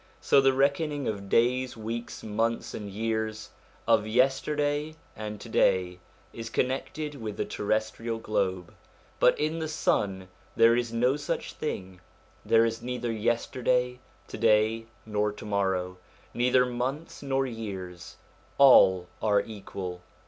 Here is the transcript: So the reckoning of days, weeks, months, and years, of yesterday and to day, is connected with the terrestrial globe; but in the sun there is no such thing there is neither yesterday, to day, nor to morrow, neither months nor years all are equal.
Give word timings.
So 0.19 0.41
the 0.41 0.51
reckoning 0.51 1.07
of 1.07 1.29
days, 1.29 1.77
weeks, 1.77 2.23
months, 2.23 2.73
and 2.73 2.89
years, 2.89 3.51
of 3.87 4.07
yesterday 4.07 4.95
and 5.15 5.39
to 5.39 5.47
day, 5.47 5.99
is 6.33 6.49
connected 6.49 7.13
with 7.21 7.37
the 7.37 7.45
terrestrial 7.45 8.17
globe; 8.17 8.73
but 9.19 9.39
in 9.39 9.59
the 9.59 9.67
sun 9.67 10.27
there 10.55 10.75
is 10.75 10.91
no 10.91 11.17
such 11.17 11.53
thing 11.53 12.01
there 12.43 12.65
is 12.65 12.81
neither 12.81 13.11
yesterday, 13.11 13.99
to 14.27 14.39
day, 14.39 14.87
nor 15.05 15.31
to 15.33 15.45
morrow, 15.45 15.99
neither 16.33 16.65
months 16.65 17.21
nor 17.21 17.45
years 17.45 18.17
all 18.57 19.07
are 19.21 19.41
equal. 19.41 20.01